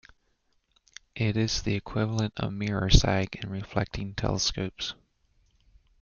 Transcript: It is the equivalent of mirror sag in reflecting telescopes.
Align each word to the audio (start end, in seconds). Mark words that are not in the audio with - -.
It 1.13 1.37
is 1.37 1.61
the 1.61 1.75
equivalent 1.75 2.33
of 2.35 2.51
mirror 2.53 2.89
sag 2.89 3.35
in 3.35 3.51
reflecting 3.51 4.15
telescopes. 4.15 4.95